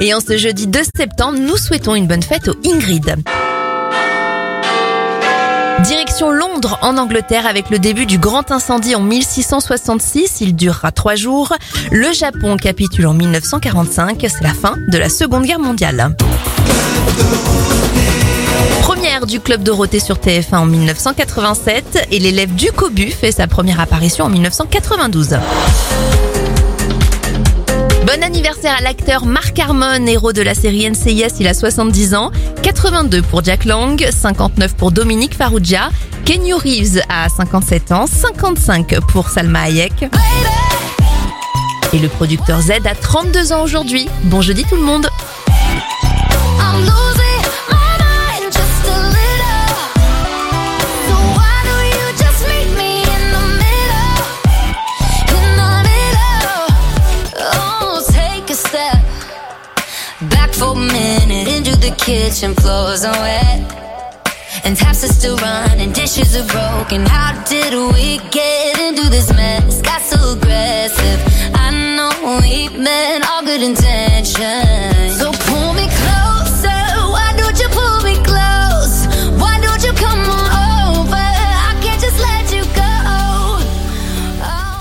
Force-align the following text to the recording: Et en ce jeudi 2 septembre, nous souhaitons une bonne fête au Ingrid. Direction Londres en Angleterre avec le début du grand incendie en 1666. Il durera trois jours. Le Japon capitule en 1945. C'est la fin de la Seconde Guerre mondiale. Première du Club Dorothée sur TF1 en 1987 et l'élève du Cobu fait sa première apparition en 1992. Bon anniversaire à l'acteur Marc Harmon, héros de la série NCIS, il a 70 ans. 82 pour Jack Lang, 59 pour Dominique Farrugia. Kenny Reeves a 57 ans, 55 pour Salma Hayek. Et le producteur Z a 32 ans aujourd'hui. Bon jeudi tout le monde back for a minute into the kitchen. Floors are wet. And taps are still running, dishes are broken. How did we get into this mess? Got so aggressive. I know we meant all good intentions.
Et 0.00 0.14
en 0.14 0.20
ce 0.20 0.36
jeudi 0.36 0.66
2 0.68 0.80
septembre, 0.96 1.38
nous 1.40 1.56
souhaitons 1.56 1.94
une 1.94 2.06
bonne 2.06 2.22
fête 2.22 2.48
au 2.48 2.54
Ingrid. 2.64 3.16
Direction 5.84 6.30
Londres 6.30 6.78
en 6.82 6.96
Angleterre 6.96 7.46
avec 7.46 7.70
le 7.70 7.78
début 7.78 8.06
du 8.06 8.18
grand 8.18 8.50
incendie 8.52 8.94
en 8.94 9.00
1666. 9.00 10.40
Il 10.40 10.54
durera 10.54 10.92
trois 10.92 11.16
jours. 11.16 11.52
Le 11.90 12.12
Japon 12.12 12.56
capitule 12.56 13.06
en 13.06 13.14
1945. 13.14 14.18
C'est 14.28 14.42
la 14.42 14.54
fin 14.54 14.76
de 14.88 14.98
la 14.98 15.08
Seconde 15.08 15.44
Guerre 15.44 15.60
mondiale. 15.60 16.14
Première 18.82 19.26
du 19.26 19.40
Club 19.40 19.62
Dorothée 19.62 20.00
sur 20.00 20.16
TF1 20.16 20.56
en 20.56 20.66
1987 20.66 22.08
et 22.12 22.18
l'élève 22.18 22.54
du 22.54 22.70
Cobu 22.70 23.10
fait 23.10 23.32
sa 23.32 23.46
première 23.46 23.80
apparition 23.80 24.26
en 24.26 24.28
1992. 24.28 25.38
Bon 28.08 28.22
anniversaire 28.22 28.74
à 28.78 28.80
l'acteur 28.80 29.26
Marc 29.26 29.58
Harmon, 29.58 30.06
héros 30.06 30.32
de 30.32 30.40
la 30.40 30.54
série 30.54 30.88
NCIS, 30.88 31.34
il 31.40 31.46
a 31.46 31.52
70 31.52 32.14
ans. 32.14 32.30
82 32.62 33.20
pour 33.20 33.44
Jack 33.44 33.66
Lang, 33.66 34.02
59 34.02 34.76
pour 34.76 34.92
Dominique 34.92 35.34
Farrugia. 35.34 35.90
Kenny 36.24 36.54
Reeves 36.54 37.02
a 37.10 37.28
57 37.28 37.92
ans, 37.92 38.06
55 38.06 38.98
pour 39.08 39.28
Salma 39.28 39.64
Hayek. 39.64 40.06
Et 41.92 41.98
le 41.98 42.08
producteur 42.08 42.62
Z 42.62 42.70
a 42.86 42.94
32 42.94 43.52
ans 43.52 43.62
aujourd'hui. 43.62 44.08
Bon 44.24 44.40
jeudi 44.40 44.64
tout 44.64 44.76
le 44.76 44.82
monde 44.84 45.10
back 60.22 60.52
for 60.52 60.72
a 60.72 60.74
minute 60.74 61.48
into 61.48 61.76
the 61.76 61.94
kitchen. 61.96 62.54
Floors 62.54 63.04
are 63.04 63.12
wet. 63.12 63.74
And 64.64 64.76
taps 64.76 65.04
are 65.04 65.12
still 65.12 65.36
running, 65.36 65.92
dishes 65.92 66.36
are 66.36 66.46
broken. 66.46 67.06
How 67.06 67.42
did 67.44 67.72
we 67.94 68.18
get 68.30 68.78
into 68.78 69.08
this 69.08 69.32
mess? 69.32 69.80
Got 69.82 70.02
so 70.02 70.32
aggressive. 70.32 71.20
I 71.54 71.70
know 71.96 72.40
we 72.40 72.68
meant 72.76 73.24
all 73.28 73.44
good 73.44 73.62
intentions. 73.62 74.07